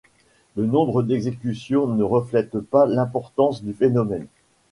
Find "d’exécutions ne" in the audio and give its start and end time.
1.03-2.01